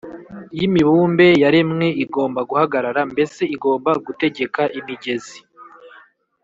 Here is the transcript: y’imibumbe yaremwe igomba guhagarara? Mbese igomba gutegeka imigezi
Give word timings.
y’imibumbe 0.57 1.25
yaremwe 1.43 1.87
igomba 2.03 2.39
guhagarara? 2.49 3.01
Mbese 3.11 3.41
igomba 3.55 3.91
gutegeka 4.05 4.61
imigezi 4.79 5.37